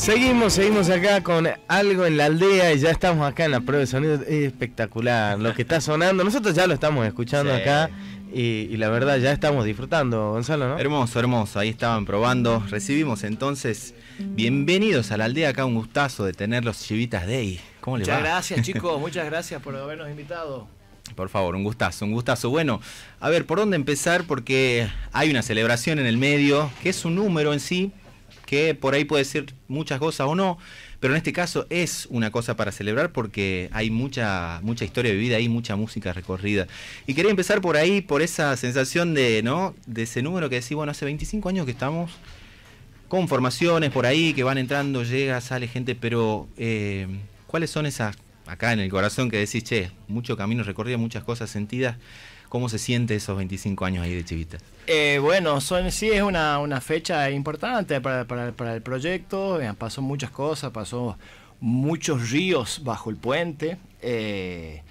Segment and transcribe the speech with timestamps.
[0.00, 3.80] Seguimos, seguimos acá con algo en la aldea y ya estamos acá en la prueba
[3.80, 4.14] de sonido.
[4.14, 6.24] Es espectacular lo que está sonando.
[6.24, 7.90] Nosotros ya lo estamos escuchando acá
[8.32, 10.78] y, la verdad ya estamos disfrutando, Gonzalo, ¿no?
[10.78, 11.58] Hermoso, hermoso.
[11.58, 12.64] Ahí estaban probando.
[12.70, 15.50] Recibimos entonces, bienvenidos a la aldea.
[15.50, 17.60] Acá un gustazo de tener los Chivitas Day.
[17.82, 18.98] ¿Cómo les muchas gracias, chicos.
[18.98, 20.66] Muchas gracias por habernos invitado.
[21.14, 22.48] Por favor, un gustazo, un gustazo.
[22.48, 22.80] Bueno,
[23.20, 24.24] a ver, ¿por dónde empezar?
[24.24, 27.92] Porque hay una celebración en el medio, que es un número en sí,
[28.50, 30.58] que por ahí puede ser muchas cosas o no,
[30.98, 35.36] pero en este caso es una cosa para celebrar porque hay mucha, mucha historia vivida
[35.36, 36.66] ahí, mucha música recorrida.
[37.06, 39.76] Y quería empezar por ahí, por esa sensación de, ¿no?
[39.86, 42.10] De ese número que decís, bueno, hace 25 años que estamos
[43.06, 47.06] con formaciones por ahí, que van entrando, llega, sale gente, pero eh,
[47.46, 51.50] ¿cuáles son esas, acá en el corazón que decís, che, mucho camino recorrido, muchas cosas
[51.50, 51.98] sentidas?
[52.50, 54.58] ¿Cómo se siente esos 25 años ahí de Chivita?
[54.88, 59.60] Eh, bueno, son, sí es una, fecha importante para, el proyecto.
[59.78, 61.16] Pasó muchas cosas, pasó
[61.60, 63.78] muchos ríos bajo el puente.
[64.02, 64.82] Eh,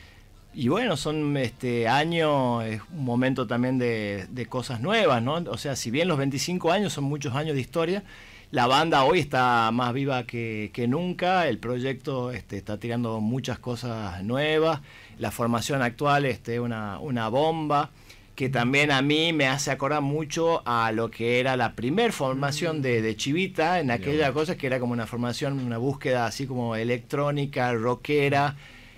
[0.53, 5.33] y bueno, son este año, es un momento también de, cosas nuevas, ¿no?
[5.33, 8.03] O sea, si bien los 25 años son muchos años de historia,
[8.52, 14.23] la banda hoy está más viva que, nunca, el proyecto este, está tirando muchas cosas
[14.23, 14.81] nuevas
[15.19, 17.92] la formación actual es este, una, una bomba
[18.36, 22.81] que también a mí me hace acordar mucho a lo que era la primer formación
[22.81, 27.73] de, Chivita, en aquella cosa que era como una formación, una búsqueda así como electrónica,
[27.73, 28.55] rockera,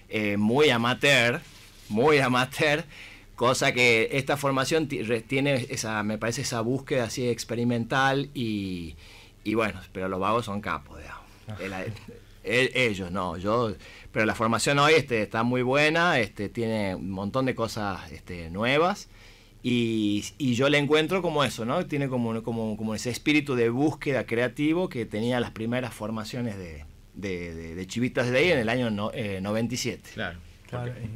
[0.09, 1.41] eh, muy amateur,
[1.89, 2.83] muy amateur,
[3.35, 8.95] cosa que esta formación tiene esa, me parece esa búsqueda así experimental y,
[9.53, 11.91] bueno, pero los vagos son capos, digamos.
[12.43, 13.73] ellos, no, yo
[14.11, 18.49] pero la formación hoy este, está muy buena, este, tiene un montón de cosas este,
[18.49, 19.09] nuevas.
[19.63, 21.85] Y, yo le encuentro como eso, ¿no?
[21.85, 26.83] Tiene como, como, como, ese espíritu de búsqueda creativo que tenía las primeras formaciones de,
[27.13, 30.01] de, Chivitas de ahí en el año 97.
[30.09, 30.39] Eh, claro.
[30.67, 31.07] claro eh,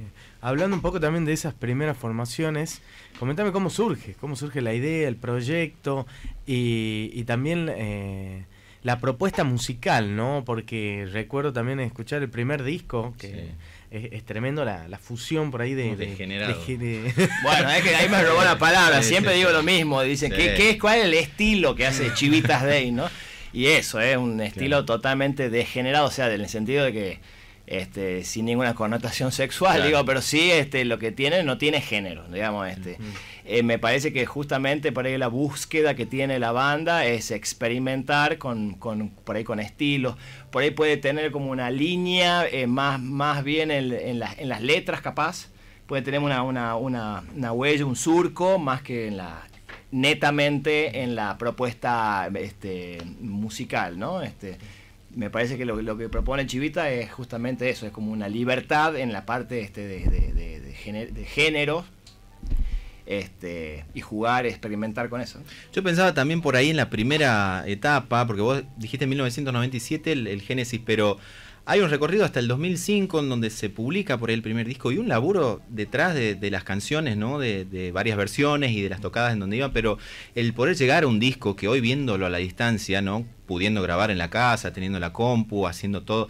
[0.41, 2.81] hablando un poco también de esas primeras formaciones,
[3.19, 6.06] comentame cómo surge, cómo surge la idea, el proyecto
[6.45, 7.69] y, y también...
[7.75, 8.45] Eh,
[8.85, 10.44] la propuesta musical, ¿no?
[10.45, 13.50] Porque recuerdo también escuchar el primer disco, que
[13.89, 15.95] es, tremendo la, fusión por ahí de...
[15.95, 16.53] Degenerado.
[17.44, 20.79] bueno, es que ahí me robó la palabra, siempre digo lo mismo, dicen, ¿qué, es,
[20.79, 23.09] ¿cuál es el estilo que hace Chivitas Day, no?
[23.53, 27.19] Y eso, es un estilo totalmente degenerado, o sea, en el sentido de que
[27.68, 32.24] este, sin ninguna connotación sexual, digo, pero sí este, lo que tiene no tiene género,
[32.28, 32.98] digamos, este.
[33.44, 38.38] Eh, me parece que justamente por ahí la búsqueda que tiene la banda es experimentar
[38.38, 40.16] con, con por ahí con estilos,
[40.52, 44.62] por ahí puede tener como una línea eh, más, más bien en, en, en, las
[44.62, 45.50] letras capaz,
[45.88, 49.44] puede tener una, una, una, una huella, un surco, más que en la
[49.92, 54.22] netamente en la propuesta este, musical, ¿no?
[54.22, 54.58] Este,
[55.16, 58.96] me parece que lo, lo, que propone Chivita es justamente eso, es como una libertad
[58.98, 61.86] en la parte este de, de, de, de género
[63.06, 65.40] este, y jugar, experimentar con eso.
[65.74, 70.28] Yo pensaba también por ahí en la primera etapa, porque vos dijiste en 1997 el,
[70.28, 71.18] el Génesis, pero
[71.68, 74.92] hay un recorrido hasta el 2005 en donde se publica por ahí el primer disco
[74.92, 77.40] y un laburo detrás de, las canciones, ¿no?
[77.40, 79.98] De, varias versiones y de las tocadas en donde iba, pero
[80.36, 83.26] el poder llegar a un disco que hoy viéndolo a la distancia, ¿no?
[83.48, 86.30] Pudiendo grabar en la casa, teniendo la compu, haciendo todo.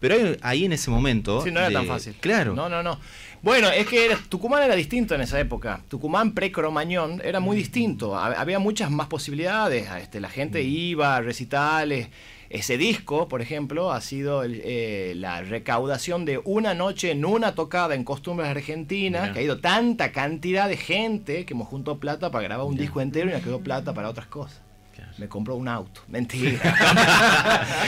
[0.00, 1.42] Pero ahí, en ese momento...
[1.42, 2.14] Sí, no era tan fácil.
[2.18, 2.54] Claro.
[2.56, 2.98] No, no, no.
[3.40, 5.80] Bueno, es que Tucumán era distinto en esa época.
[5.86, 8.16] Tucumán pre-Cromañón era muy distinto.
[8.16, 9.88] Había muchas más posibilidades.
[10.00, 10.66] Este, la gente mm.
[10.66, 12.08] iba a recitales
[12.52, 17.94] ese disco, por ejemplo, ha sido eh, la recaudación de una noche en una tocada
[17.94, 22.44] en costumbres argentinas, que ha ido tanta cantidad de gente que hemos juntado plata para
[22.44, 24.61] grabar un disco entero y nos quedó plata para otras cosas.
[25.22, 26.00] Me compró un auto.
[26.08, 26.58] Mentira.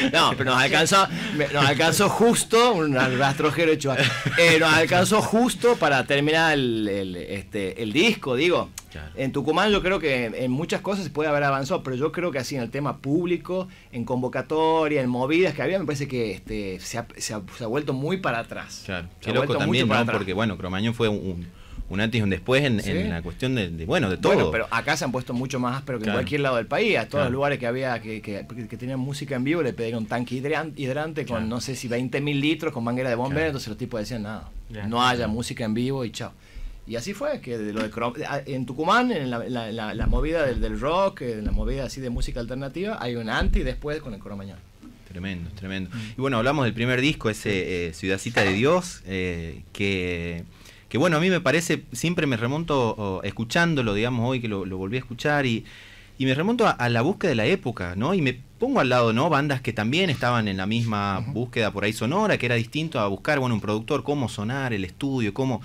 [0.13, 1.09] no, pero nos alcanzó,
[1.53, 3.93] nos alcanzó justo, un rastrojero hecho.
[4.39, 8.71] Eh, nos alcanzó justo para terminar el, este, el disco, digo.
[9.17, 12.31] En Tucumán yo creo que en muchas cosas se puede haber avanzado, pero yo creo
[12.31, 16.31] que así en el tema público, en convocatoria, en movidas que había, me parece que
[16.31, 18.85] este, se, ha, se, ha, vuelto muy para atrás.
[18.87, 20.07] Claro, qué loco también, ¿no?
[20.07, 24.11] Porque bueno, Cromañón fue un, un antes y un después en, la cuestión de, bueno,
[24.11, 24.35] de todo.
[24.35, 26.99] Bueno, pero acá se han puesto mucho más pero que en cualquier lado del país.
[26.99, 30.07] A todos los lugares que había que, que, tenían música en vivo le pedían un
[30.07, 33.79] tanque hidrante con no sé si 20 mil litros con manguera de bomberos, entonces los
[33.79, 34.51] tipos decían nada,
[34.89, 36.33] no haya música en vivo y chao.
[36.87, 37.91] Y así fue, que de lo de
[38.47, 43.17] en Tucumán, en la, movida del, rock, en la movida así de música alternativa, hay
[43.17, 44.61] un antes y después con el coro mañana.
[45.09, 45.91] Tremendo, tremendo.
[45.91, 46.01] Mm.
[46.19, 50.45] Y bueno, hablamos del primer disco, ese eh, Ciudadcita de Dios, eh, que,
[50.95, 54.95] que bueno, a mí me parece, siempre me remonto escuchándolo, digamos, hoy que lo, volví
[54.95, 55.65] a escuchar y
[56.19, 58.15] y me remonto a, la búsqueda de la época, ¿no?
[58.15, 59.29] Y me pongo al lado, ¿no?
[59.29, 63.09] Bandas que también estaban en la misma búsqueda por ahí sonora, que era distinto a
[63.09, 65.63] buscar, bueno, un productor, cómo sonar, el estudio, cómo...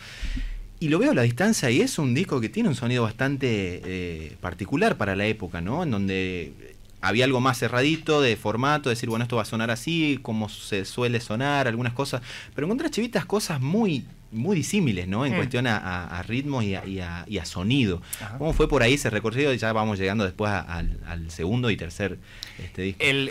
[0.80, 3.82] Y lo veo a la distancia y es un disco que tiene un sonido bastante
[3.86, 5.84] eh, particular para la época, ¿no?
[5.84, 6.54] En donde
[7.02, 10.86] había algo más cerradito de formato, decir, bueno, esto va a sonar así, como se
[10.86, 12.24] suele sonar, algunas cosas.
[12.56, 15.26] Pero encontré chivitas cosas muy muy disímiles, ¿no?
[15.26, 15.36] En mm.
[15.36, 18.02] cuestión a, ritmo y a, sonido.
[18.38, 19.54] ¿Cómo fue por ahí ese recorrido?
[19.54, 22.18] Y ya vamos llegando después al, segundo y tercer
[22.64, 23.04] este disco.
[23.04, 23.30] El,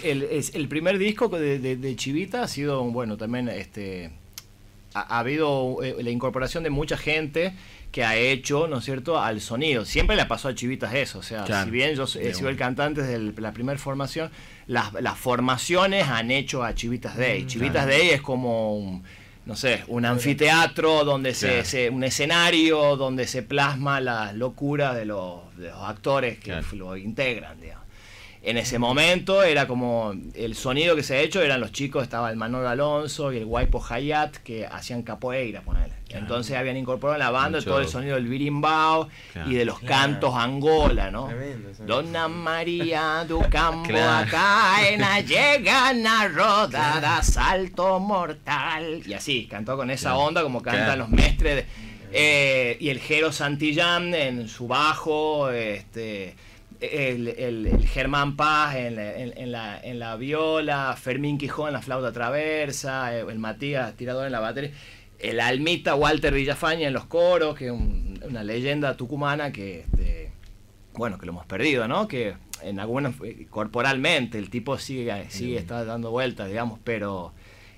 [0.52, 4.10] el, primer disco de, Chivita ha sido, bueno, también este
[4.94, 7.54] ha, habido eh, la incorporación de mucha gente
[7.92, 9.84] que ha hecho, ¿no es cierto?, al sonido.
[9.84, 11.20] Siempre le pasó a Chivitas eso.
[11.20, 14.30] O sea, si bien yo he sido el cantante desde la primera formación,
[14.66, 17.44] las, formaciones han hecho a Chivitas Day.
[17.44, 19.02] Mm, Chivitas Day es como un
[19.48, 25.40] no sé, un anfiteatro donde se, un escenario donde se plasma la locura de los,
[25.82, 27.87] actores que lo integran, digamos
[28.42, 32.30] en ese momento era como el sonido que se ha hecho eran los chicos, estaba
[32.30, 35.98] el Manolo Alonso y el Guaypo Hayat que hacían capoeira, ponele.
[36.10, 39.08] Entonces habían incorporado en la banda todo el sonido del birimbao
[39.46, 41.28] y de los cantos angola, ¿no?
[41.80, 44.78] Donna María du Campo acá
[45.20, 49.02] llegan a rodada salto mortal.
[49.06, 51.66] Y así, cantó con esa onda como cantan los mestres
[52.12, 56.34] eh, y el Jero Santillán en su bajo, este
[56.80, 61.82] el, el, Germán Paz en la, en, la, en, la, viola, Fermín Quijón en la
[61.82, 64.70] flauta traversa, eh, el Matías tirador en la batería,
[65.18, 70.30] el almita Walter Villafaña en los coros, que es una leyenda tucumana que, este,
[70.94, 72.06] bueno, que lo hemos perdido, ¿no?
[72.06, 77.32] Que en algunas, eh, corporalmente, el tipo sigue, sigue está dando vueltas, digamos, pero,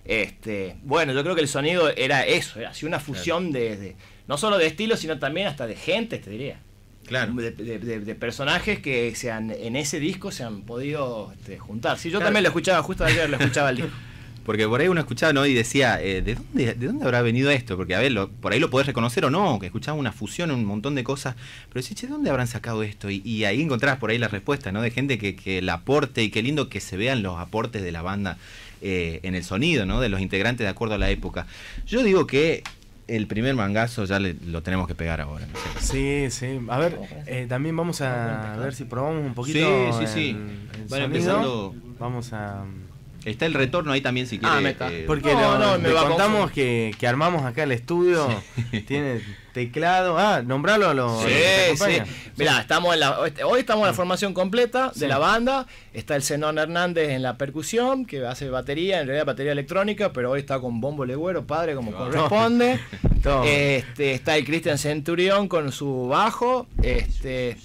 [0.05, 4.37] este, bueno, yo creo que el sonido era eso, era así una fusión de, no
[4.37, 6.61] solo de estilo, sino también hasta de gente, te diría.
[7.11, 11.99] De, personajes que sean en ese disco se han podido este, juntar.
[11.99, 13.93] Sí, yo también lo escuchaba, justo ayer lo escuchaba el disco.
[14.45, 15.45] Porque por ahí uno escuchaba ¿no?
[15.45, 17.77] y decía, eh, ¿de, dónde, ¿de dónde habrá venido esto?
[17.77, 20.65] Porque a ver, por ahí lo podés reconocer o no, que escuchaba una fusión, un
[20.65, 21.37] montón de cosas,
[21.69, 23.11] pero decís, ¿de dónde habrán sacado esto?
[23.11, 24.81] Y, ahí encontrás por ahí la respuesta, ¿no?
[24.81, 27.93] De gente que, que el aporte, y qué lindo que se vean los aportes de
[27.93, 28.39] la banda
[28.83, 30.01] eh, en el sonido, ¿no?
[30.01, 31.47] De los integrantes de acuerdo a la época.
[31.87, 32.63] Yo digo que
[33.11, 35.47] el primer mangazo ya lo tenemos que pegar ahora.
[35.81, 36.61] Sí, sí.
[36.69, 39.59] A ver, eh, también vamos a ver si probamos un poquito.
[39.99, 40.37] Sí, sí, sí.
[41.99, 42.65] Vamos a.
[43.25, 45.03] Está el retorno ahí también si ah, quiere.
[45.03, 48.29] Eh, porque no, le contamos que, que, armamos acá el estudio.
[48.87, 49.21] Tiene
[49.53, 50.19] teclado.
[50.19, 51.23] Ah, nombralo a los.
[51.23, 52.03] Sí, sí.
[52.37, 55.67] Mirá, estamos en la, hoy estamos en la formación completa de la banda.
[55.93, 60.31] Está el Zenón Hernández en la percusión, que hace batería, en realidad batería electrónica, pero
[60.31, 62.81] hoy está con bombo legüero, padre, como corresponde.
[63.45, 66.67] este, está el Cristian Centurión con su bajo.
[66.83, 67.57] Este.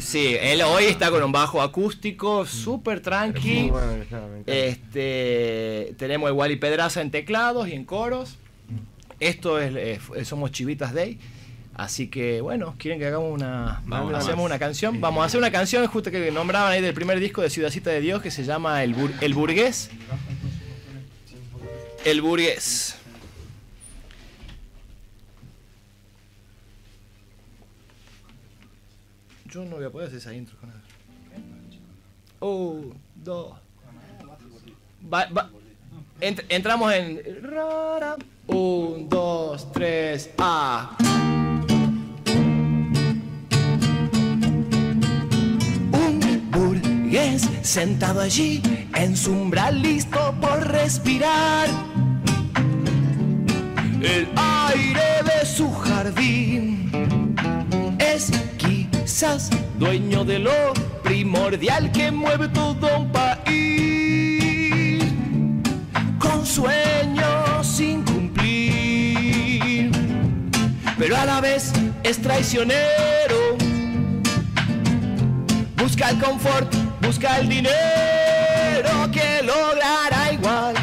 [0.00, 3.70] Sí, él hoy está con un bajo acústico súper tranqui.
[4.46, 8.38] Este, tenemos el Wally Pedraza en teclados y en coros.
[9.24, 11.18] Esto es, somos Chivitas Day.
[11.74, 13.82] Así que bueno, quieren que hagamos una,
[14.14, 15.00] hacemos una canción.
[15.00, 18.02] Vamos a hacer una canción justo que nombraban ahí del primer disco de Ciudadcita de
[18.02, 19.88] Dios que se llama El, el Burgués.
[22.04, 22.96] El Burgués.
[29.46, 30.76] Yo no voy a poder hacer esa intro con él.
[32.40, 33.54] Un, dos.
[36.20, 37.20] Entramos en.
[38.46, 40.96] Un, dos, tres, A.
[45.92, 48.62] Un burgués sentado allí
[48.94, 51.68] en su umbral listo por respirar.
[54.02, 56.90] El aire de su jardín
[57.98, 63.33] es quizás dueño de lo primordial que mueve todo un país.
[66.54, 69.90] Con sueños sin cumplir,
[70.96, 71.72] pero a la vez
[72.04, 73.56] es traicionero.
[75.76, 80.76] Busca el confort, busca el dinero que logrará igual,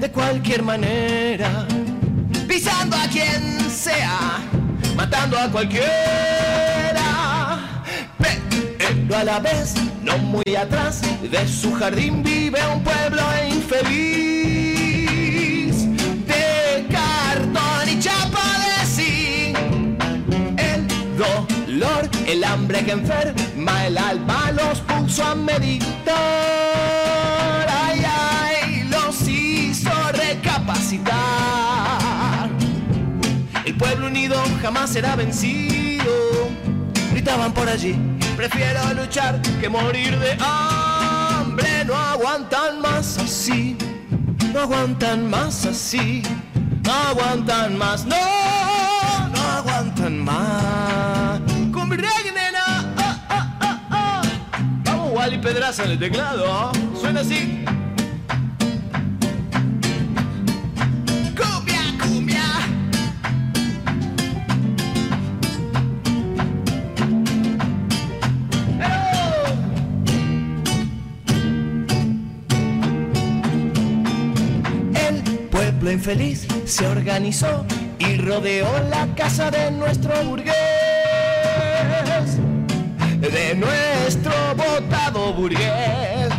[0.00, 1.68] de cualquier manera,
[2.48, 4.40] pisando a quien sea
[4.96, 7.03] matando a cualquiera.
[9.06, 14.56] Pero a la vez, no muy atrás, de su jardín vive un pueblo infeliz.
[16.26, 19.58] De cartón y chapa de zinc.
[20.58, 26.14] El dolor, el hambre que enferma el alma los puso a meditar.
[27.68, 31.34] Ay, ay, los hizo recapacitar
[33.78, 36.04] pueblo unido jamás será vencido.
[37.24, 37.96] Gritaban por allí.
[38.36, 41.84] Prefiero luchar que morir de hambre.
[41.86, 43.78] No aguantan más así,
[44.52, 46.22] no aguantan más así,
[46.82, 48.16] no aguantan más, no,
[49.32, 51.40] no aguantan más.
[51.90, 54.22] Reggae, nena, ah, ah, ah, ah.
[54.84, 57.64] Vamos, Wally Pedraza en el teclado, suena así.
[75.84, 77.66] Pueblo infeliz se organizó
[77.98, 80.54] y rodeó la casa de nuestro burgués,
[83.20, 86.32] de nuestro votado burgués.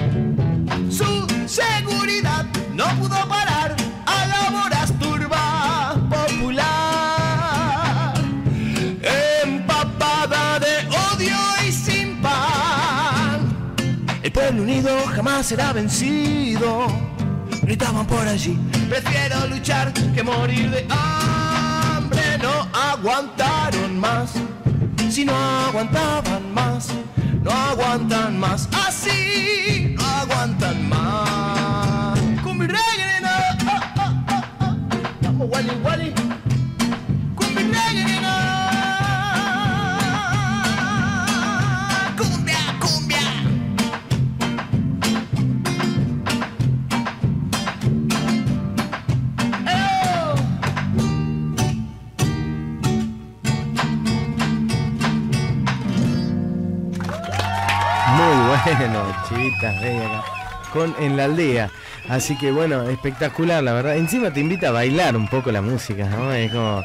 [0.89, 3.75] Su seguridad no pudo parar
[4.07, 8.15] a la voraz turba popular,
[9.43, 11.37] empapada de odio
[11.67, 13.85] y sin pan.
[14.23, 17.14] El pueblo unido jamás será vencido.
[17.65, 22.38] Gritaban por allí, prefiero luchar que morir de hambre.
[22.38, 24.34] No aguantaron más,
[25.10, 26.89] si no aguantaban más,
[27.41, 28.69] no aguantan más.
[28.88, 32.19] Así, no aguantan más.
[32.43, 34.75] Con mi reggae, ah, ah, ah, ah.
[35.24, 36.13] Vamos, Wally, Wally.
[58.77, 59.75] bueno, chivitas.
[60.74, 61.69] Con En la aldea.
[62.10, 63.98] Así que bueno, espectacular, la verdad.
[63.98, 66.34] Encima te invita a bailar un poco la música, ¿no?
[66.34, 66.84] Es como.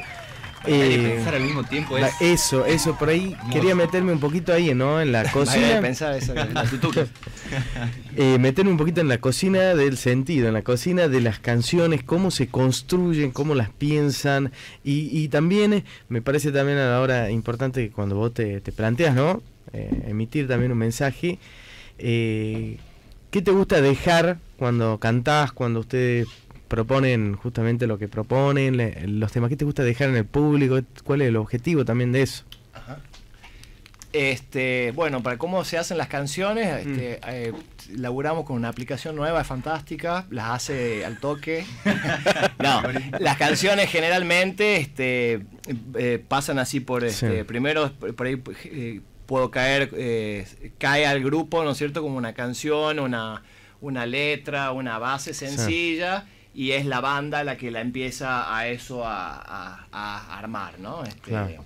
[0.67, 2.21] Eh, pensar al mismo tiempo la- es...
[2.21, 5.01] eso, eso, por ahí quería meterme un poquito ahí, ¿no?
[5.01, 5.81] En la cocina.
[5.81, 6.35] pensar eso,
[8.17, 12.03] eh, meterme un poquito en la cocina del sentido, en la cocina de las canciones,
[12.03, 14.53] cómo se construyen, cómo las piensan
[14.85, 18.61] y, y también eh, me parece también a la hora importante que cuando vos te,
[18.61, 19.43] te planteas, ¿no?
[19.73, 21.39] Eh, emitir también un mensaje.
[22.01, 22.79] Eh,
[23.31, 26.27] ¿Qué te gusta dejar cuando cantás, cuando ustedes
[26.69, 29.49] proponen justamente lo que proponen, le- los temas?
[29.51, 30.81] ¿Qué te gusta dejar en el público?
[31.05, 32.45] ¿Cuál es el objetivo también de eso?
[34.13, 37.53] Este, bueno, para cómo se hacen las canciones, este, eh,
[37.95, 41.65] laburamos con una aplicación nueva, es fantástica, las hace al toque.
[42.59, 42.83] no,
[43.21, 45.43] las canciones generalmente este,
[45.97, 47.45] eh, pasan así por, este, Sí.
[47.45, 49.01] primero por por ahí eh,
[49.31, 50.45] puedo caer, eh,
[50.79, 52.03] cae al grupo, ¿no es cierto?
[52.03, 53.43] Como una canción, una,
[53.81, 56.27] una letra, una base sencilla.
[56.53, 61.05] Y es la banda la que la empieza a eso a, a- a armar, ¿no?
[61.05, 61.65] Este, Claro.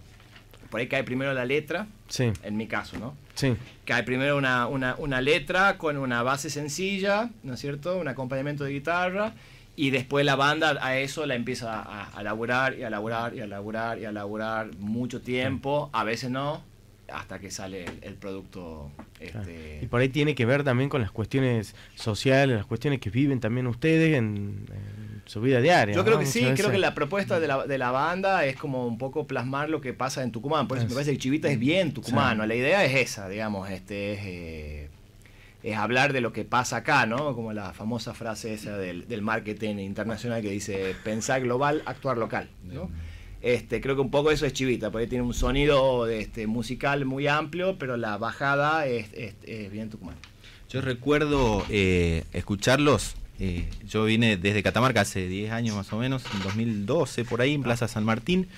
[0.69, 3.15] Por ahí cae primero la letra, Sí, en mi caso, ¿no?
[3.35, 3.57] sí,
[3.87, 7.97] Cae primero una, una, una letra con una base sencilla, ¿no es cierto?
[7.97, 9.33] Un acompañamiento de guitarra.
[9.75, 13.41] Y después la banda a eso la empieza a, a laburar y a laburar y
[13.41, 15.89] a laburar y a laburar mucho tiempo.
[15.95, 16.63] A veces no,
[17.13, 18.91] hasta que sale el, el producto.
[19.19, 19.41] Claro.
[19.41, 23.11] Este, Y por ahí tiene que ver también con las cuestiones sociales, las cuestiones que
[23.11, 25.95] viven también ustedes en, en su vida diaria.
[25.95, 26.05] Yo ¿no?
[26.05, 28.87] creo que Muchas sí, creo que la propuesta de la, de la banda es como
[28.87, 30.69] un poco plasmar lo que pasa en Tucumán.
[30.69, 32.43] Por eso me parece que Chivita es bien tucumano.
[32.43, 32.49] Sí.
[32.49, 34.89] La idea es esa, digamos, este es, eh,
[35.63, 37.35] es hablar de lo que pasa acá, ¿no?
[37.35, 42.49] Como la famosa frase esa del, del marketing internacional que dice pensar global, actuar local,
[42.65, 42.91] ¿no?
[43.45, 47.27] Este, creo que un poco eso es Chivita, porque tiene un sonido este, musical muy
[47.29, 50.17] amplio, pero la bajada es, es- es bien tucumán.
[50.71, 53.17] Yo recuerdo eh, escucharlos.
[53.39, 57.53] eh, yo vine desde Catamarca hace 10 años más o menos, en 2012, por ahí,
[57.53, 58.49] en Plaza San Martín,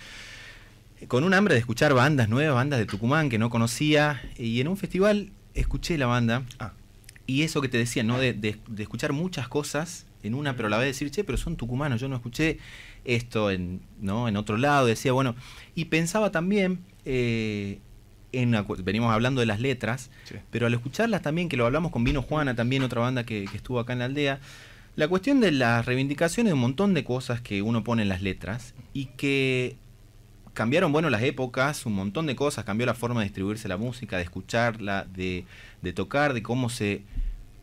[1.09, 4.23] con un hambre de escuchar bandas nuevas, bandas de Tucumán que no conocía.
[4.38, 6.43] Y en un festival escuché la banda.
[6.61, 6.73] Ah.
[7.26, 8.19] Y eso que te decía, ¿no?
[8.21, 11.38] De, de- de escuchar muchas cosas en una, pero a la vez decir, che, pero
[11.38, 12.59] son tucumanos, yo no escuché
[13.07, 14.29] esto en, ¿no?
[14.29, 14.87] en otro lado.
[14.87, 15.35] Decía, bueno,
[15.75, 17.79] y pensaba también, eh,
[18.33, 20.35] en venimos hablando de las letras, Sí.
[20.51, 23.57] pero al escucharlas también, que lo hablamos con Vino Juana, también otra banda que, que
[23.57, 24.41] estuvo acá en la aldea,
[24.97, 28.23] la cuestión de las reivindicaciones de un montón de cosas que uno pone en las
[28.23, 29.77] letras y que
[30.55, 34.17] cambiaron, bueno, las épocas, un montón de cosas, cambió la forma de distribuirse la música,
[34.17, 35.45] de escucharla, de,
[35.83, 37.03] de tocar, de cómo se...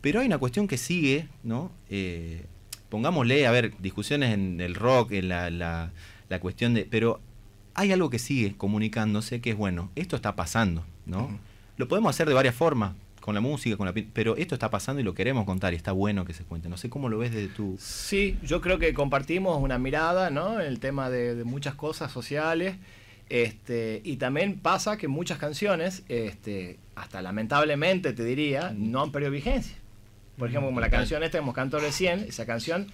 [0.02, 1.72] Pero hay una cuestión que sigue, ¿no?
[1.90, 2.46] Eh,
[2.94, 5.90] pongámosle, a ver, discusiones en el rock, en la, la,
[6.30, 6.86] la cuestión de...
[6.86, 7.20] Pero
[7.74, 11.40] hay algo que sigue comunicándose que es, bueno, esto está pasando, ¿no?
[11.78, 13.96] Lo podemos hacer de varias formas, con la música, con la...
[14.14, 16.70] Pero esto está pasando y lo queremos contar y está bueno que se cuente.
[16.70, 17.78] No sé cómo lo ves desde tu...
[17.80, 20.62] Sí, yo creo que compartimos una mirada, ¿no?
[20.62, 22.76] En el tema de, de muchas cosas sociales.
[23.28, 29.32] Este, y también pasa que muchas canciones, este, hasta lamentablemente te diría, no han perdido
[29.32, 29.78] vigencia.
[30.38, 32.88] Por ejemplo, como la canción esta que hemos cantado recién, esa canción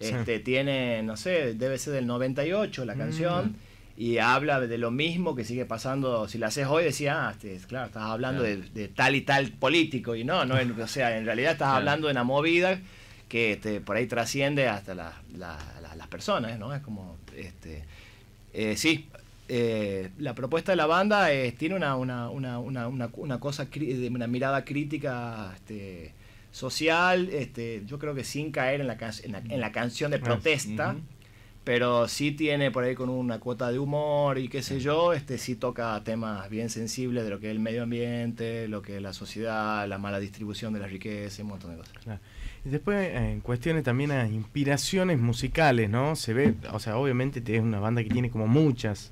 [0.00, 3.56] este, tiene, no sé, debe ser del 98 la canción.
[3.98, 6.28] Y habla de lo mismo que sigue pasando.
[6.28, 10.14] Si la haces hoy, decía, ah, este, claro, estás hablando de, tal y tal político.
[10.14, 12.78] Y no, no o sea, en realidad estás hablando de una movida
[13.28, 16.74] que este, por ahí trasciende hasta las personas, ¿no?
[16.74, 17.84] Es como, este,
[18.52, 19.08] eh, sí,
[19.48, 24.26] eh, la propuesta de la banda tiene una, una, una, una, una cosa, de una
[24.26, 26.12] mirada crítica este,
[26.50, 30.96] social, este, yo creo que sin caer en la, en la, canción de protesta,
[31.66, 35.36] pero sí tiene por ahí con una cuota de humor y qué sé yo, este
[35.36, 39.02] sí toca temas bien sensibles de lo que es el medio ambiente, lo que es
[39.02, 42.20] la sociedad, la mala distribución de la riqueza y un montón de cosas.
[42.64, 46.14] Y después eh, en cuestiones también a inspiraciones musicales, ¿no?
[46.14, 49.10] Se ve, o sea, obviamente es una banda que tiene como muchas,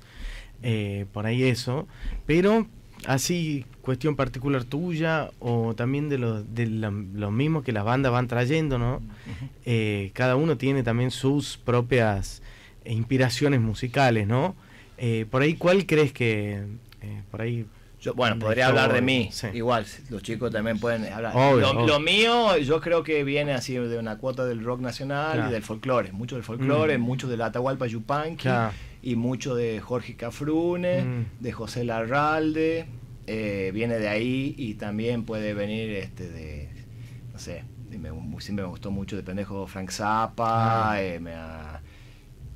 [0.63, 1.87] eh, por ahí eso,
[2.25, 2.67] pero
[3.05, 8.27] así cuestión particular tuya o también de lo, de lo, mismo que las bandas van
[8.27, 9.01] trayendo, ¿no?
[9.65, 12.41] Eh, cada uno tiene también sus propias
[12.85, 14.55] inspiraciones musicales, ¿no?
[14.97, 16.63] Eh, por ahí, ¿cuál crees que
[17.01, 17.65] eh, por ahí
[18.01, 19.31] yo, bueno, podría hablar de mí.
[19.53, 21.33] Igual, los chicos también pueden hablar.
[21.35, 25.63] lo, mío, yo creo que viene así de una cuota del rock nacional y del
[25.63, 26.11] folclore.
[26.11, 27.01] Mucho del folclore, mm.
[27.01, 28.47] mucho del Atahualpa Yupanqui
[29.05, 31.25] y mucho de Jorge Cafrune, mm.
[31.39, 32.87] de José Larralde.
[33.27, 36.69] Eh, viene de ahí y también puede venir este de,
[37.31, 37.63] no sé,
[38.39, 40.91] siempre me gustó mucho de pendejo Frank Zappa.
[40.91, 41.01] Ah.
[41.01, 41.33] Eh, me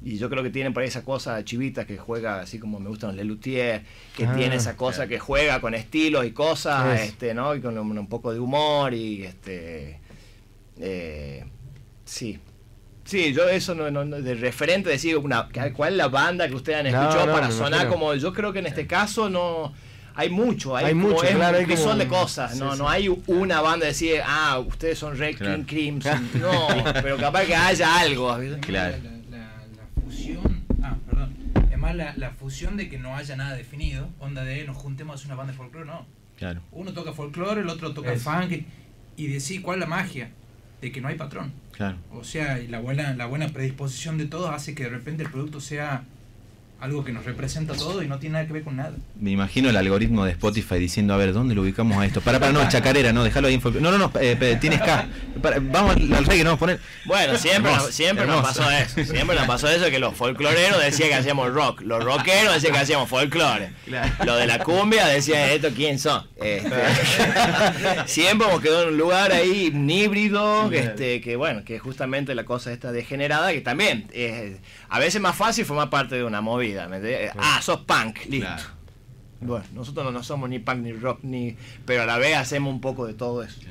[0.02, 2.90] y yo creo que tiene por ahí esa cosa chivita que juega así como me
[2.90, 3.84] gustan los Lelutier,
[4.16, 7.54] que ah, tiene esa cosa que juega con estilos y cosas, este, ¿no?
[7.54, 10.00] Y con un, poco de humor y este
[10.80, 11.46] eh,
[12.06, 12.40] sí.
[13.10, 16.86] Sí, yo eso no, de referente decir una cuál es la banda que ustedes han
[16.86, 19.74] escuchado para sonar como yo creo que en este caso no
[20.14, 21.22] hay mucho, hay, mucho,
[21.66, 25.38] que son de cosas, no, no hay una banda de decir, ah, ustedes son Red
[25.38, 26.68] King Crimson, no,
[27.02, 28.38] pero capaz que haya algo.
[28.62, 28.98] Claro.
[32.16, 35.36] la, fusión de que no haya nada definido, onda de nos juntemos a hacer una
[35.36, 36.06] banda de folclore, no.
[36.38, 36.62] Claro.
[36.72, 38.66] Uno toca folclore, el otro toca funk,
[39.18, 40.30] y decir cuál es la magia
[40.82, 41.52] de que no hay patrón.
[41.72, 41.98] Claro.
[42.12, 45.60] O sea, la buena, la buena predisposición de todos hace que de repente el producto
[45.60, 46.04] sea
[46.82, 48.94] algo que nos representa todo y no tiene nada que ver con nada.
[49.20, 52.22] Me imagino el algoritmo de Spotify diciendo, a ver, ¿dónde lo ubicamos a esto?
[52.22, 53.60] Para, para, no, chacarera, no, déjalo ahí.
[53.80, 55.08] No, no, no, eh, tienes K.
[55.62, 56.80] vamos al, rey que nos vamos a poner.
[57.06, 59.04] Bueno, siempre, siempre nos pasó eso.
[59.04, 61.82] Siempre nos pasó eso que los folcloreros decían que hacíamos rock.
[61.82, 63.72] Los rockeros decían que hacíamos folclore.
[64.26, 66.28] Lo de la cumbia decía, ¿esto quién son?
[66.38, 66.76] Este,
[68.06, 72.46] siempre hemos quedado en un lugar ahí, un híbrido, este, que bueno, que justamente la
[72.46, 76.90] cosa esta degenerada, que también es a veces más fácil formar parte de una movida.
[77.38, 78.48] Ah, sos punk, listo.
[79.42, 82.82] Bueno, nosotros no, somos ni punk ni rock, ni pero a la vez hacemos un
[82.82, 83.62] poco de todo eso.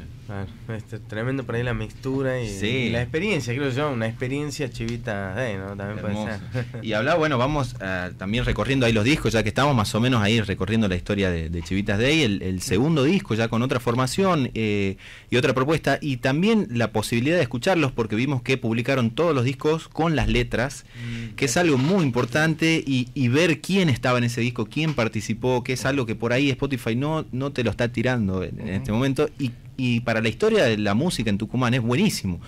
[0.74, 5.76] este, tremendo por ahí la mixtura y, la experiencia, creo yo, una experiencia chivita ¿no?
[5.76, 6.40] También puede ser.
[6.82, 10.00] Y hablaba, bueno, vamos uh, también recorriendo ahí los discos, ya que estamos más o
[10.00, 13.80] menos ahí recorriendo la historia de, Chivitas Day, el, el, segundo disco ya con otra
[13.80, 14.96] formación eh,
[15.28, 19.44] y otra propuesta, y también la posibilidad de escucharlos, porque vimos que publicaron todos los
[19.44, 24.18] discos con las letras, mm, que es algo muy importante, y, y, ver quién estaba
[24.18, 27.64] en ese disco, quién participó, que es algo que por ahí Spotify no, no te
[27.64, 31.38] lo está tirando en, este momento, y, y para la historia de la música en
[31.38, 32.40] Tucumán es buenísimo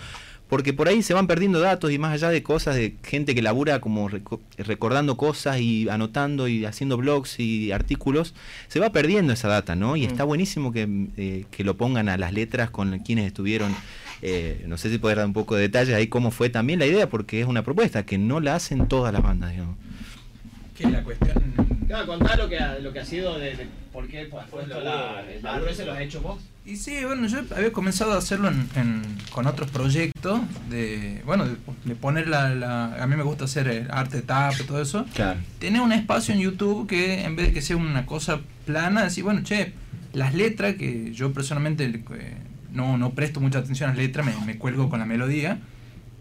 [0.51, 3.41] porque por ahí se van perdiendo datos y más allá de cosas de gente que
[3.41, 4.11] labura como
[4.59, 8.35] recordando cosas y anotando y haciendo blogs y artículos,
[8.67, 9.97] se va perdiendo esa data, ¿no?
[9.97, 10.11] Y mm.
[10.11, 13.75] está buenísimo eh, que, lo pongan a las letras con quienes estuvieron.
[14.23, 16.87] Eh, no sé si puedes dar un poco de detalle ahí cómo fue también la
[16.87, 19.77] idea, porque es una propuesta que no la hacen todas las bandas, digamos.
[20.81, 21.35] Que la cuestión.
[21.87, 25.23] Claro, contar lo que ha, lo que ha sido de, por qué has puesto la,
[25.43, 26.41] la, se lo has hecho vos.
[26.65, 30.41] Y sí, bueno, yo había comenzado a hacerlo en, con otros proyectos,
[30.71, 31.45] de, bueno,
[31.85, 35.05] de, poner la, A mí me gusta hacer eh, arte tap y todo eso.
[35.15, 35.39] Claro.
[35.59, 39.25] Tener un espacio en YouTube que en vez de que sea una cosa plana, decir,
[39.25, 39.75] bueno, che,
[40.15, 42.37] las letras, que yo personalmente eh,
[42.73, 45.59] no, no presto mucha atención a las letras, me, me, cuelgo con la melodía.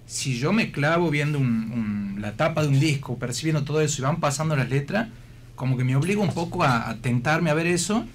[0.09, 4.05] Si yo me clavo viendo un, la tapa de un disco, percibiendo todo eso y
[4.05, 5.07] van pasando las letras,
[5.53, 8.07] como que me obligo un poco a, a tentarme a ver eso.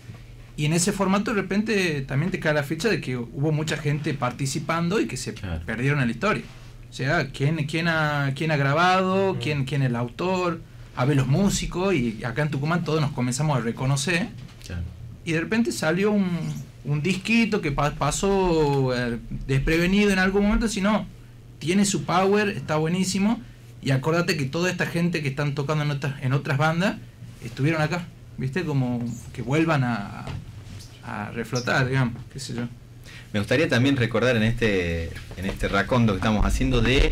[0.56, 3.76] Y en ese formato de repente también te cae la fecha de que hubo mucha
[3.76, 6.42] gente participando y que se perdieron en la historia.
[6.90, 10.62] O sea, quién, quién, ha, quién ha grabado, quién, quién es el autor,
[10.96, 14.30] a ver los músicos, y acá en Tucumán todos nos comenzamos a reconocer.
[15.24, 16.28] Y de repente salió un,
[16.84, 21.06] un disquito que pasó eh, desprevenido en algún momento, sino
[21.64, 23.40] tiene su power, está buenísimo.
[23.80, 26.96] Y acordate que toda esta gente que están tocando en otras, en otras bandas
[27.42, 28.64] estuvieron acá, ¿viste?
[28.64, 30.26] Como que vuelvan a,
[31.02, 32.68] a reflotar, digamos, qué sé yo.
[33.34, 37.10] Me gustaría también recordar en este, en este racondo que estamos haciendo de.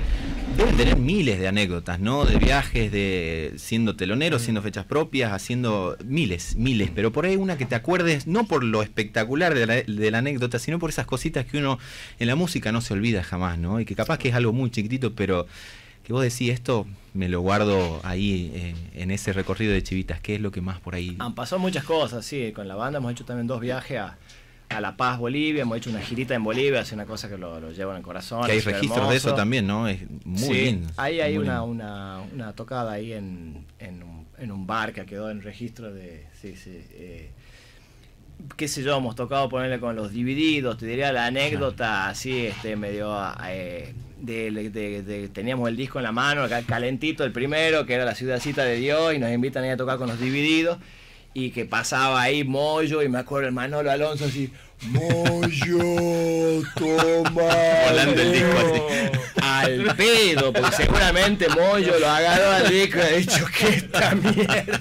[0.56, 2.24] Deben tener miles de anécdotas, ¿no?
[2.24, 6.92] De viajes, de siendo telonero, siendo fechas propias, haciendo miles, miles.
[6.94, 10.18] Pero por ahí una que te acuerdes, no por lo espectacular de la, de la
[10.18, 11.80] anécdota, sino por esas cositas que uno
[12.20, 13.80] en la música no se olvida jamás, ¿no?
[13.80, 15.48] Y que capaz que es algo muy chiquitito, pero
[16.04, 20.20] que vos decís esto, me lo guardo ahí eh, en ese recorrido de chivitas.
[20.20, 21.16] ¿Qué es lo que más por ahí?
[21.18, 22.52] Han pasado muchas cosas, sí.
[22.54, 24.16] Con la banda hemos hecho también dos viajes a,
[24.74, 25.62] a La Paz, Bolivia.
[25.62, 28.02] Hemos hecho una girita en Bolivia, es una cosa que lo, lo llevo en el
[28.02, 28.44] corazón.
[28.46, 29.88] Que hay registros de eso también, ¿no?
[29.88, 30.88] Es muy Sí, lindo.
[30.96, 31.64] Ahí hay una, lindo.
[31.64, 36.26] una, una tocada ahí en, en, un, en un bar que quedó en registro de.
[36.40, 36.80] Sí, sí.
[36.92, 37.30] eh,
[38.56, 42.74] qué sé yo, hemos tocado ponerle con los divididos, te diría la anécdota así, este,
[42.74, 47.86] medio eh, de, de- de- teníamos el disco en la mano, acá calentito el primero,
[47.86, 50.78] que era la ciudadcita de Dios, y nos invitan ahí a tocar con los divididos,
[51.34, 57.54] y que pasaba ahí Moyo, y me acuerdo el Manolo Alonso así, Moyo, toma.
[57.88, 58.82] Volando el disco así.
[59.42, 64.80] Al pedo, porque seguramente Moyo lo agarró al disco y ha dicho que esta mierda.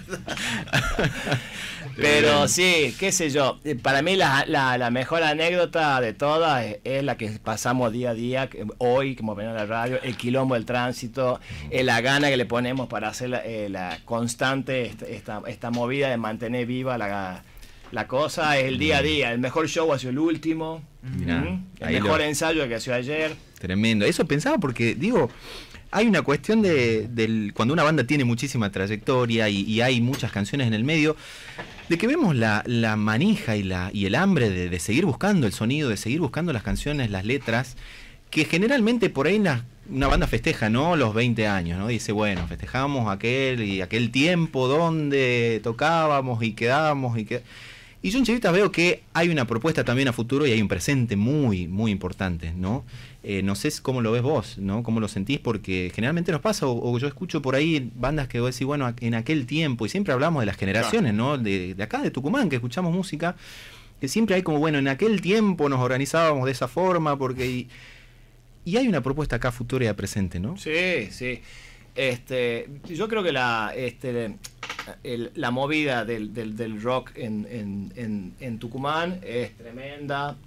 [2.02, 3.60] Pero sí, qué sé yo.
[3.64, 7.92] eh, Para mí la, la- la mejor anécdota de todas es, es la que pasamos
[7.92, 12.02] día a día, hoy, como ven en la radio, el quilombo del tránsito, eh, la
[12.02, 16.66] gana que le ponemos para hacer la, eh, la constante, esta, esta, movida de mantener
[16.66, 17.44] viva la,
[17.92, 19.32] la cosa, es el día a día.
[19.32, 21.66] El mejor show ha sido el último, Mirá, ¿Mm?
[21.80, 23.36] el mejor lo- ensayo que ha sido ayer.
[23.60, 24.06] Tremendo.
[24.06, 25.30] Eso pensaba porque, digo,
[25.92, 30.74] hay una cuestión de cuando una banda tiene muchísima trayectoria y, hay muchas canciones en
[30.74, 31.16] el medio,
[31.90, 32.64] de que vemos la,
[32.98, 36.64] manija y, la, y el hambre de, seguir buscando el sonido, de seguir buscando las
[36.64, 37.76] canciones, las letras,
[38.30, 40.96] que generalmente por ahí una, una banda festeja, ¿no?
[40.96, 41.88] Los 20 años, ¿no?
[41.88, 47.44] Dice, bueno, festejamos aquel y aquel tiempo donde tocábamos y quedábamos y que...
[48.04, 50.68] Y yo en Chivitas veo que hay una propuesta también a futuro y hay un
[50.68, 52.84] presente muy, muy importante, ¿no?
[53.24, 54.82] Eh, no sé cómo lo ves vos, ¿no?
[54.82, 55.38] ¿Cómo lo sentís?
[55.40, 58.92] Porque generalmente nos pasa, o, o yo escucho por ahí bandas que vos decís, bueno,
[59.00, 61.38] en aquel tiempo, y siempre hablamos de las generaciones, ¿no?
[61.38, 63.36] De, de acá, de Tucumán, que escuchamos música,
[64.00, 67.46] que siempre hay como, bueno, en aquel tiempo nos organizábamos de esa forma, porque...
[67.48, 67.68] Y,
[68.66, 70.58] y hay una propuesta acá futura y a presente, ¿no?
[70.58, 71.42] Sí, sí.
[71.96, 74.36] Este, yo creo que la, este,
[75.04, 80.38] el- la movida del, del- del rock en, en- en- en Tucumán es tremenda.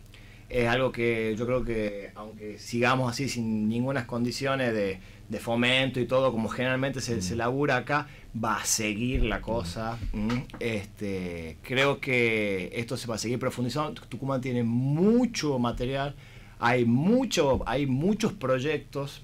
[0.48, 6.00] Es algo que yo creo que, aunque sigamos así sin ninguna condiciones de, de fomento
[6.00, 8.06] y todo, como generalmente se, se labura acá,
[8.42, 9.98] va a seguir la cosa.
[10.12, 10.46] ¿m?
[10.60, 14.00] Este, creo que esto se va a seguir profundizando.
[14.02, 16.14] Tucumán tiene mucho material,
[16.58, 19.22] hay, mucho, hay muchos proyectos.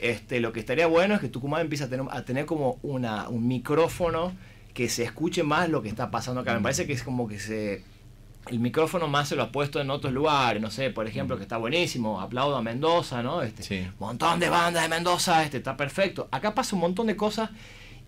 [0.00, 3.28] Este, lo que estaría bueno es que Tucumán empiece a tener, a tener como una,
[3.28, 4.32] un micrófono
[4.72, 6.54] que se escuche más lo que está pasando acá.
[6.54, 7.82] Me parece que es como que se
[8.48, 11.42] el micrófono más se lo ha puesto en otros lugares, no sé, por ejemplo, que
[11.42, 13.42] está buenísimo, aplaudo a Mendoza, ¿no?
[13.42, 13.86] Este, Sí.
[13.98, 16.28] montón de bandas de Mendoza, este está perfecto.
[16.30, 17.50] Acá pasa un montón de cosas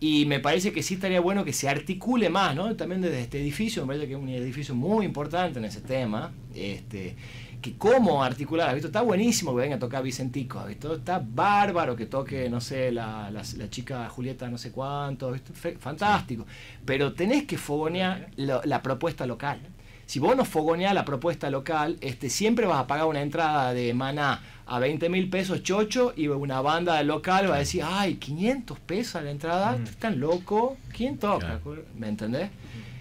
[0.01, 2.75] y me parece que sí estaría bueno que se articule más, ¿no?
[2.75, 6.33] También desde este edificio, me parece que es un edificio muy importante en ese tema,
[6.55, 7.15] este
[7.61, 8.89] que cómo articular, ¿has visto?
[8.89, 10.97] Está buenísimo que venga a tocar Vicentico, ¿has visto?
[10.97, 15.35] Está bárbaro que toque, no sé, la, la, la chica Julieta no sé cuánto, ¿has
[15.35, 15.53] visto?
[15.79, 16.45] Fantástico.
[16.85, 19.61] Pero tenés que fogonear la propuesta local.
[20.13, 23.95] Si vos no fogoneás la propuesta local, este, siempre vas a pagar una entrada de
[23.95, 28.79] maná a 20 mil pesos chocho y una banda local va a decir, ay, 500
[28.81, 29.85] pesos la entrada, Mm.
[29.85, 30.77] ¿están loco?
[30.95, 31.61] ¿Quién toca?
[31.61, 31.83] Claro.
[31.97, 32.51] ¿Me entendés?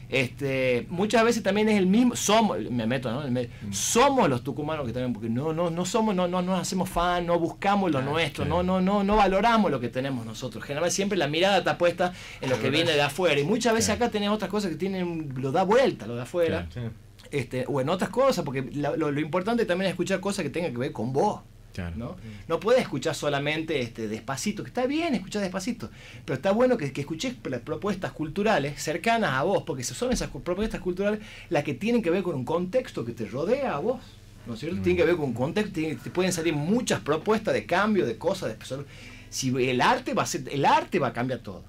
[0.08, 3.30] Este, muchas veces también es el mismo, somos, me meto, ¿no?
[3.32, 6.90] Me- Somos los tucumanos que también, porque no, no, no somos, no, no nos hacemos
[6.90, 8.64] fan, no buscamos lo Claro, nuestro, claro.
[8.64, 10.64] no, no, no, no valoramos lo que tenemos nosotros.
[10.66, 13.40] Generalmente siempre la mirada está puesta en lo que viene de afuera.
[13.40, 14.06] Y muchas veces Claro.
[14.06, 16.68] acá tenemos otras cosas que tienen, lo da vuelta, lo de afuera.
[16.74, 16.92] Claro.
[17.32, 20.50] Este, o en otras cosas, porque la- lo, lo importante también es escuchar cosas que
[20.50, 21.42] tengan que ver con vos.
[21.74, 21.96] Claro.
[21.96, 22.18] ¿no?
[22.50, 25.90] No puedes escuchar solamente este, despacito, que está bien escuchar despacito,
[26.26, 30.30] pero está bueno que, que escuches las propuestas culturales cercanas a vos, porque son esas
[30.44, 34.02] propuestas culturales las que tienen que ver con un contexto que te rodea a vos.
[34.46, 34.82] ¿No es cierto?
[34.82, 38.18] Tienen que ver con un contexto, tiene- te pueden salir muchas propuestas de cambio, de
[38.18, 38.86] cosas, de personas.
[39.30, 41.64] Si el arte va a ser, el arte va a cambiar todo.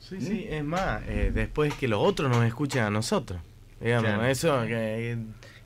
[0.00, 3.40] Sí, sí, es más, eh, después que los otros nos escuchen a nosotros.
[3.80, 4.24] Digamos, Claro.
[4.26, 5.16] eso, que,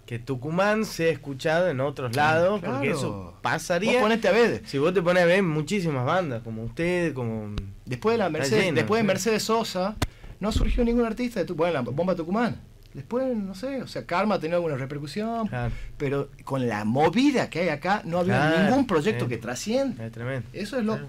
[0.06, 4.00] que Tucumán sea escuchado en otros lados, porque eso Vos pasaría.
[4.00, 7.54] ponete a ver, Si vos te pones a ver muchísimas bandas, como ustedes, como...
[7.84, 9.06] Después de la Mercedes, lleno, después de.
[9.06, 9.96] Mercedes Sosa,
[10.40, 12.60] no surgió ningún artista de tu, bueno, la bomba Tucumán.
[12.94, 17.48] Después, no sé, o sea, Karma ha tenido alguna repercusión, Claro, pero con la movida
[17.50, 19.28] que hay acá, no había Claro, ningún proyecto sí.
[19.28, 20.06] que trascienda.
[20.06, 20.48] es tremendo.
[20.52, 20.94] Eso es lo.
[20.94, 21.08] Claro.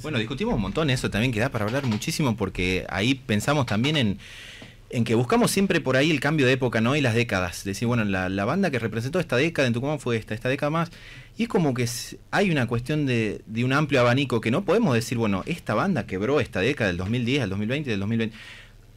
[0.00, 3.96] Bueno, discutimos un montón eso también, que da para hablar muchísimo porque ahí pensamos también
[3.98, 4.18] en,
[4.92, 6.94] en que buscamos siempre por ahí el cambio de época, ¿no?
[6.94, 7.64] Y las décadas.
[7.64, 10.68] Decir, bueno, la, la banda que representó esta década en Tucumán fue esta, esta década
[10.68, 10.90] más.
[11.38, 11.88] Y es como que
[12.30, 16.06] hay una cuestión de, de un amplio abanico que no podemos decir, bueno, esta banda
[16.06, 18.36] quebró esta década del 2010 al 2020, del 2020.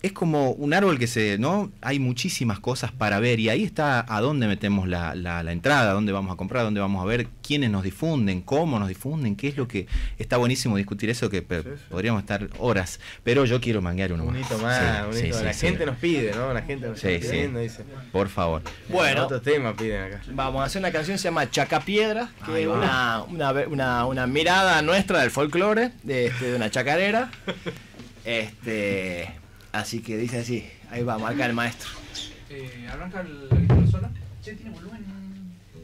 [0.06, 1.72] Es como un árbol que se, ¿no?
[1.82, 5.94] Hay muchísimas cosas para ver y ahí está a dónde metemos la, la, la entrada,
[5.94, 9.48] dónde vamos a comprar, dónde vamos a ver, quiénes nos difunden, cómo nos difunden, qué
[9.48, 9.88] es lo que...
[10.20, 14.42] Está buenísimo discutir eso que podríamos estar horas, pero yo quiero manguear uno Un más.
[14.46, 15.38] hito más, Sí, un sí, hito.
[15.40, 15.66] sí, la sí.
[15.68, 16.54] gente nos pide, ¿no?
[16.54, 17.32] La gente nos Sí, está sí.
[17.34, 17.84] pidiendo, dice.
[18.12, 18.62] Por favor.
[18.90, 19.26] Bueno.
[19.26, 20.22] Otro tema piden acá.
[20.32, 24.28] Vamos a hacer una canción que se llama Chacapiedra, que es una, una, una- una
[24.28, 27.32] mirada nuestra del folclore, de, este, de una chacarera.
[28.26, 29.30] Este,
[29.80, 31.90] así que dice así, ahí va, marca el maestro.
[32.50, 34.12] Eh, arranca el- la guitarra sola.
[34.44, 35.04] Che, tiene volumen.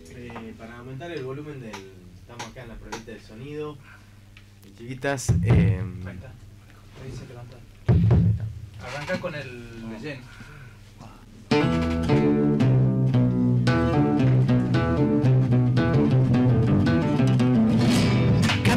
[0.10, 1.72] Eh, para aumentar el volumen del.
[2.22, 3.78] Estamos acá en la pruebita del sonido.
[4.78, 6.28] Chiquitas, eh, Ahí está.
[6.28, 7.58] Ahí dice levanta.
[8.86, 10.22] Arranca con el relleno.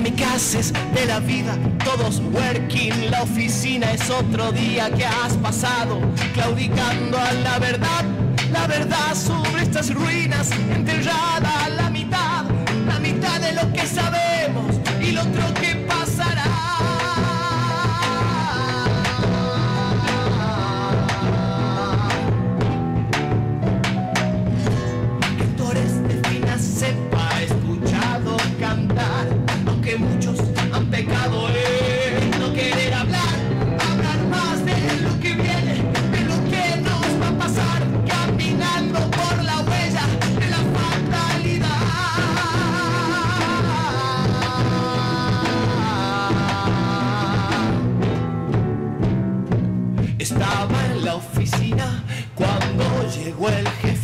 [0.05, 5.99] Kamikazes de la vida, todos working, la oficina es otro día que has pasado,
[6.35, 8.05] claudicando a la verdad,
[8.53, 11.34] la verdad sobre estas ruinas, enterrada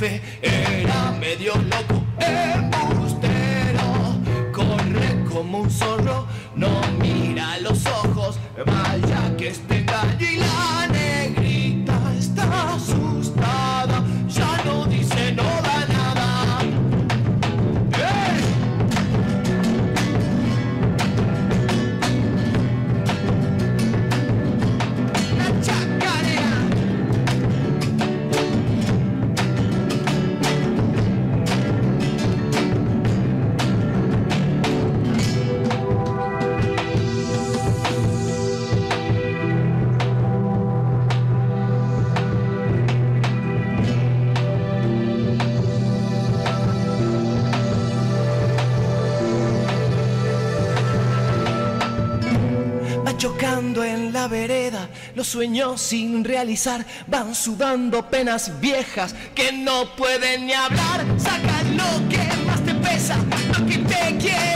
[0.02, 3.82] era medio loco, embustero,
[4.50, 5.99] corre como un zorro,
[55.20, 61.04] los sueños sin realizar van sudando penas viejas que no pueden ni hablar.
[61.18, 63.18] Saca lo que más te pesa,
[63.52, 64.49] lo que te quiere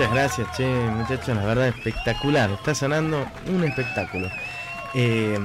[0.00, 2.50] Muchas gracias, che, muchachos, la verdad espectacular.
[2.52, 4.30] Está sonando un espectáculo.
[4.94, 5.38] Eh,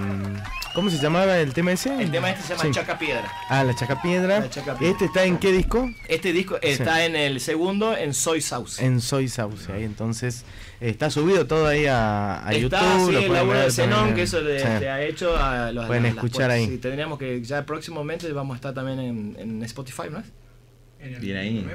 [0.73, 2.01] ¿Cómo se llamaba el tema ese?
[2.01, 2.71] El tema este se llama Sí.
[2.71, 3.29] Chaca Piedra.
[3.49, 3.73] Ah, la.
[3.73, 4.45] La Chacapiedra.
[4.79, 5.91] ¿Este está en qué disco?
[6.07, 8.81] Este disco está en el segundo en Soy Sauce.
[8.85, 9.69] En Soy Sauce.
[9.73, 10.45] Ahí entonces
[10.79, 13.07] está subido todo ahí a, a está, YouTube.
[13.07, 14.85] sí, lo el laburo de Zenón, que eso le, Sí.
[14.85, 16.65] ha hecho a los Pueden escuchar ahí.
[16.65, 20.25] Sí, tendríamos que ya próximamente vamos a estar también en, en Spotify, ¿no es?
[21.05, 21.65] El Bien ahí.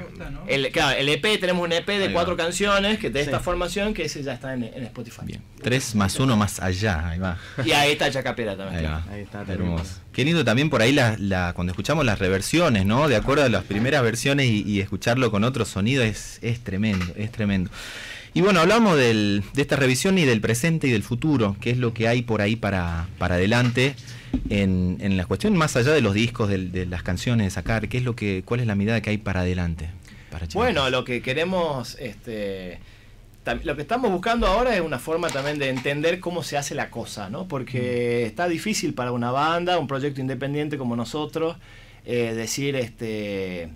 [0.47, 3.43] El, claro, el EP, tenemos un EP de cuatro canciones que de esta Sí.
[3.43, 5.21] formación que ese ya está en, en Spotify.
[5.23, 5.41] Bien.
[5.61, 7.09] Tres más uno más allá.
[7.09, 7.37] Ahí va.
[7.65, 8.85] Y ahí está Chacapera también.
[8.85, 9.03] Ahí va.
[9.11, 9.45] Ahí está.
[9.47, 10.01] Hermoso.
[10.11, 13.07] Qué lindo también por ahí la, la- cuando escuchamos las reversiones, ¿no?
[13.07, 17.05] De acuerdo a las primeras versiones y, y escucharlo con otro sonido es, es tremendo,
[17.15, 17.69] es tremendo.
[18.33, 21.77] Y bueno, hablamos del- de esta revisión y del presente y del futuro, qué es
[21.77, 23.93] lo que hay por ahí para, para adelante
[24.49, 27.97] en, en la cuestión más allá de los discos, de, las canciones, de sacar, qué
[27.97, 29.89] es lo que, cuál es la mirada que hay para adelante.
[30.31, 30.47] para?
[30.53, 32.79] Bueno, lo que queremos, este,
[33.63, 36.89] lo que estamos buscando ahora es una forma también de entender cómo se hace la
[36.89, 37.49] cosa, ¿no?
[37.49, 41.57] Porque está difícil para una banda, un proyecto independiente como nosotros,
[42.05, 43.69] eh, decir, este,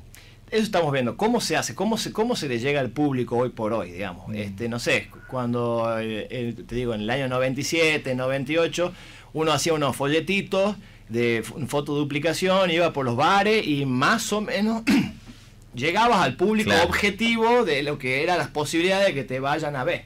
[0.56, 3.50] eso estamos viendo, cómo se hace, cómo se, cómo se le llega al público hoy
[3.50, 4.34] por hoy, digamos.
[4.36, 8.94] Este, no sé, cuando, eh, te digo, en el año 97, 98,
[9.34, 10.76] uno hacía unos folletitos
[11.10, 14.84] de fotoduplicación, iba por los bares y más o menos
[15.76, 16.88] llegabas al público Claro.
[16.88, 20.06] objetivo de lo que eran las posibilidades de que te vayan a ver.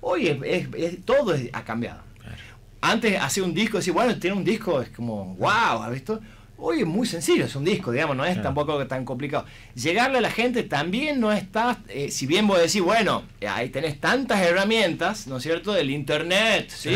[0.00, 2.02] Hoy es, es- es- todo es- ha cambiado.
[2.80, 6.20] Antes hacía un disco, decir, bueno, tiene un disco, es como, wow, ¿has visto?
[6.60, 8.48] Hoy es muy sencillo, es un disco, digamos, no es Claro.
[8.48, 9.44] tampoco tan complicado.
[9.76, 13.68] Llegarle a la gente también no está, eh, si bien vos decís, bueno, eh, ahí
[13.68, 15.72] tenés tantas herramientas, ¿no es cierto?
[15.72, 16.88] Del internet, sí,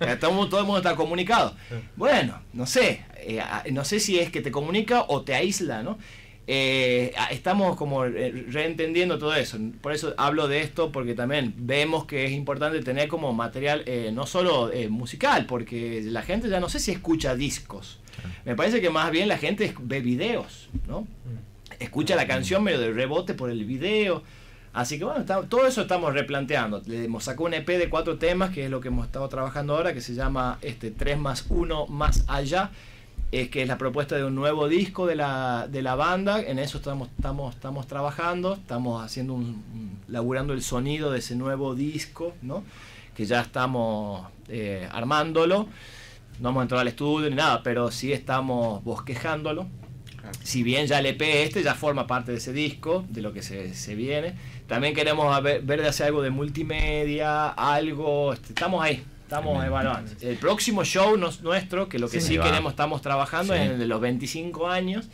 [0.00, 1.56] eh, todo, el mundo- todo el mundo está comunicado.
[1.96, 5.98] Bueno, no sé, eh, no sé si es que te comunica o te aísla, ¿no?
[6.46, 9.56] Eh, estamos como reentendiendo todo eso.
[9.80, 14.10] Por eso hablo de esto, porque también vemos que es importante tener como material eh,
[14.12, 18.00] no solo eh, musical, porque la gente ya no sé si escucha discos.
[18.44, 21.06] Me parece que más bien la gente ve videos, ¿no?
[21.78, 24.22] Escucha la canción medio de rebote por el video.
[24.72, 26.82] Así que bueno, está- todo eso estamos replanteando.
[26.86, 29.74] Le hemos sacado un EP de cuatro temas, que es lo que hemos estado trabajando
[29.76, 32.70] ahora, que se llama este 3 más 1 más allá
[33.32, 36.40] es que es la propuesta de un nuevo disco de la, de la banda.
[36.42, 41.36] En eso estamos, estamos, estamos trabajando, estamos haciendo un, un- laburando el sonido de ese
[41.36, 42.64] nuevo disco, ¿no?
[43.16, 45.68] Que ya estamos eh, armándolo.
[46.40, 49.66] No vamos a entrar al estudio ni nada, pero sí estamos bosquejándolo.
[50.42, 53.42] Si bien ya el EP este ya forma parte de ese disco, de lo que
[53.42, 54.34] se, se viene.
[54.66, 58.32] También queremos ver, ver de hacer algo de multimedia, algo.
[58.32, 60.10] este, estamos ahí, estamos evaluando.
[60.20, 63.60] El próximo show nos- nuestro, que lo que Sí, sí, queremos, estamos trabajando, Sí.
[63.60, 65.08] es el de los 25 años,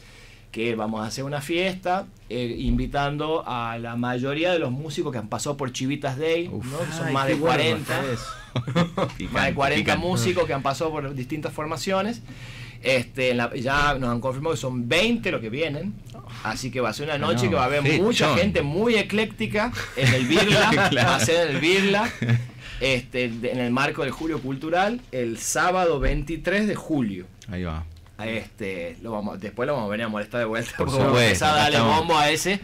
[0.52, 5.18] que vamos a hacer una fiesta eh, invitando a la mayoría de los músicos que
[5.18, 6.64] han pasado por Chivitas Day, Uf.
[6.66, 6.78] ¿no?
[6.78, 8.22] que son Ay, más de bueno 40 está
[8.96, 10.06] más de Picante, 40 picante.
[10.06, 12.22] músicos que han pasado por distintas formaciones.
[12.82, 15.94] Este, en la- ya nos han confirmado que son 20 los que vienen.
[16.44, 18.96] Así que va a ser una noche No, que va a haber mucha gente muy
[18.96, 20.88] ecléctica en el Birla.
[20.90, 21.08] Claro.
[21.10, 22.10] Va a ser en el Birla.
[22.78, 27.24] Este, en el marco del Julio Cultural, el sábado 23 de julio.
[27.48, 27.84] Ahí va.
[28.22, 30.72] Este, lo vamos, después lo vamos a venir a molestar de vuelta.
[30.76, 32.60] Por porque vamos a supuesto, empezar a darle bombo a ese,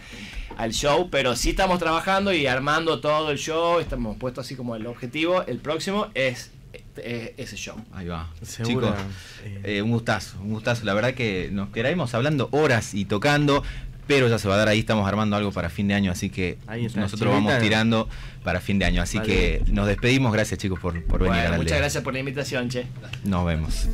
[0.56, 3.78] al show, pero sí estamos trabajando y armando todo el show.
[3.80, 5.42] Estamos puesto así como el objetivo.
[5.46, 6.50] El próximo es
[6.96, 7.76] eh, ese show.
[7.92, 8.28] Ahí va.
[8.42, 9.00] Seguro, Chicos,
[9.44, 9.60] eh.
[9.78, 10.84] eh, un gustazo, un gustazo.
[10.84, 13.62] La verdad que nos quedaremos hablando horas y tocando,
[14.06, 16.28] pero ya se va a dar ahí, estamos armando algo para fin de año, así
[16.28, 17.28] que nosotros Chivita.
[17.30, 18.08] vamos tirando
[18.44, 19.00] para fin de año.
[19.02, 19.32] Así Vale.
[19.32, 21.78] que nos despedimos, gracias chicos por, por venir Bueno, a la muchas aldea.
[21.78, 22.86] gracias por la invitación, che.
[23.24, 23.88] Nos vemos.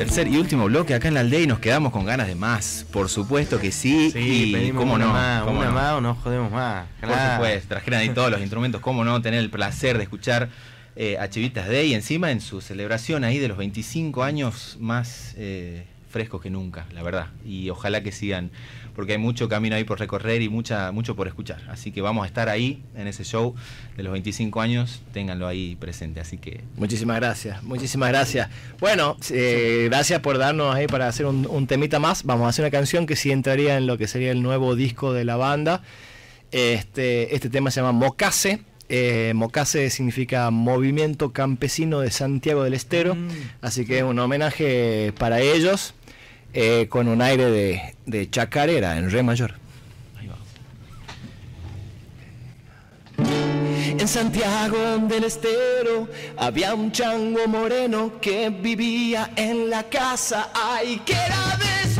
[0.00, 2.86] Tercer y último bloque acá en la aldea y nos quedamos con ganas de más.
[2.90, 4.10] Por supuesto que sí.
[4.10, 5.74] Sí, y pedimos cómo una no, más, cómo una no.
[5.74, 6.86] más o no jodemos más.
[7.00, 7.34] Por Claro.
[7.34, 10.48] supuesto, trajeron ahí todos los instrumentos, cómo no, tener el placer de escuchar
[10.96, 15.84] eh, a Chivitas Day encima en su celebración ahí de los 25 años más eh,
[16.08, 17.26] frescos que nunca, la verdad.
[17.44, 18.50] Y ojalá que sigan,
[18.94, 21.60] porque hay mucho camino ahí por recorrer y mucha, mucho por escuchar.
[21.68, 23.54] Así que vamos a estar ahí en ese show
[23.96, 26.20] de los 25 años, ténganlo ahí presente.
[26.20, 28.48] Así que Muchísimas gracias, muchísimas gracias.
[28.78, 32.24] Bueno, eh, gracias por darnos ahí para hacer un, un temita más.
[32.24, 35.12] Vamos a hacer una canción que sí entraría en lo que sería el nuevo disco
[35.12, 35.82] de la banda.
[36.52, 38.60] Este, este tema se llama Mocase.
[38.88, 43.14] Eh, Mocase significa Movimiento Campesino de Santiago del Estero.
[43.14, 43.28] Mm.
[43.60, 45.94] Así que es un homenaje para ellos
[46.52, 49.54] eh, con un aire de, de chacarera en re mayor.
[50.18, 50.36] ahí va.
[53.98, 61.12] En Santiago del Estero había un chango moreno que vivía en la casa, ay, que
[61.12, 61.99] era de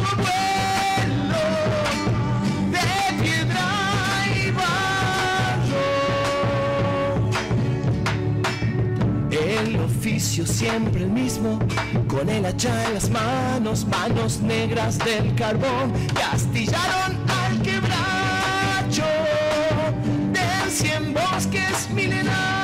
[9.40, 11.58] El oficio siempre el mismo,
[12.08, 19.04] con el hacha en las manos, manos negras del carbón, castillaron al quebracho
[20.32, 22.59] del cien bosques milenario.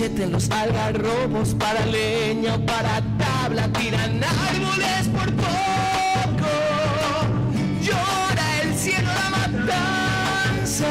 [0.00, 6.48] Machete los algarrobos, para leña o para tabla, tiran árboles por poco.
[7.82, 10.86] Llora el cielo la matanza.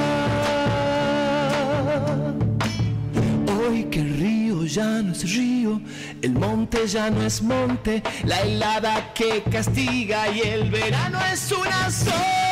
[3.58, 5.82] Hoy que el río ya no es río,
[6.22, 11.68] el monte ya no es monte, la helada que castiga y el verano es un
[11.68, 12.49] azote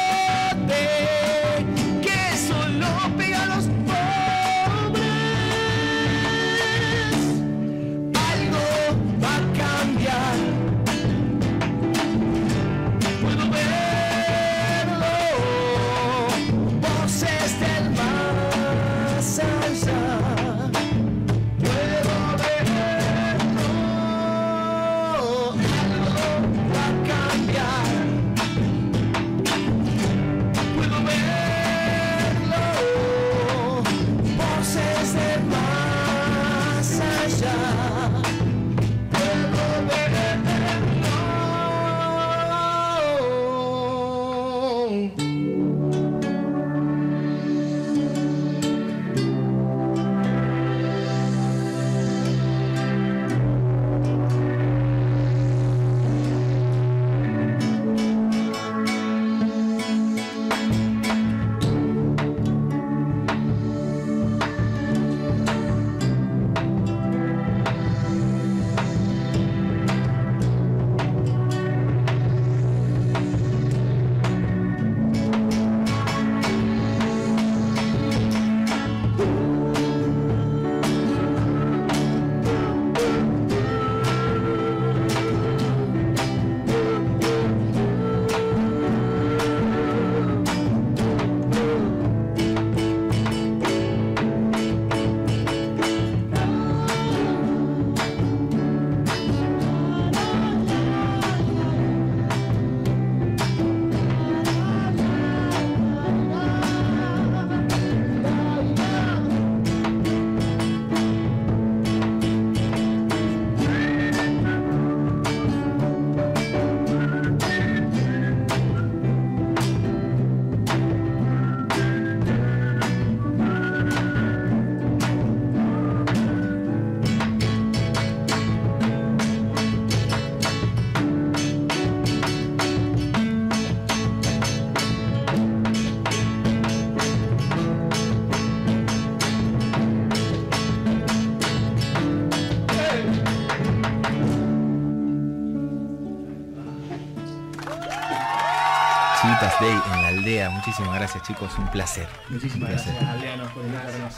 [150.78, 152.08] Muchísimas gracias chicos, un placer.
[152.30, 152.94] Muchísimas Un placer.
[152.94, 154.14] gracias, Aldeanos, por invitarnos.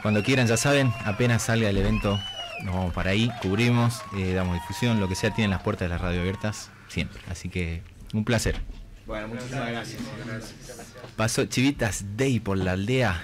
[0.00, 2.18] Cuando quieran, ya saben, apenas salga el evento,
[2.62, 5.90] nos vamos para ahí, cubrimos, eh, damos difusión, lo que sea, tienen las puertas de
[5.90, 7.20] la radio abiertas siempre.
[7.30, 7.82] Así que
[8.14, 8.58] un placer.
[9.06, 10.00] Bueno, muchísimas gracias.
[11.14, 13.20] Pasó Chivitas Day por la aldea.